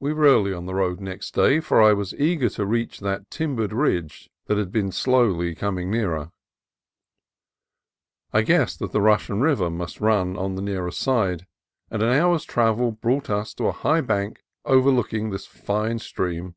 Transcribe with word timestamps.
We 0.00 0.12
were 0.12 0.24
early 0.24 0.52
on 0.52 0.66
the 0.66 0.74
road 0.74 0.98
next 1.00 1.32
day, 1.32 1.60
for 1.60 1.80
I 1.80 1.92
was 1.92 2.12
eager 2.16 2.48
to 2.48 2.66
reach 2.66 2.98
that 2.98 3.30
timbered 3.30 3.72
ridge 3.72 4.30
that 4.46 4.58
had 4.58 4.72
been 4.72 4.90
slowly 4.90 5.54
coming 5.54 5.92
nearer. 5.92 6.32
I 8.32 8.42
guessed 8.42 8.80
that 8.80 8.90
the 8.90 9.00
Russian 9.00 9.40
River 9.40 9.70
must 9.70 10.00
run 10.00 10.36
on 10.36 10.56
the 10.56 10.62
nearer 10.62 10.90
side, 10.90 11.46
and 11.88 12.02
an 12.02 12.08
hour's 12.12 12.44
travel 12.44 12.90
brought 12.90 13.30
us 13.30 13.54
to 13.54 13.68
a 13.68 13.72
high 13.72 14.00
bank 14.00 14.42
overlooking 14.64 15.30
this 15.30 15.46
fine 15.46 16.00
stream. 16.00 16.56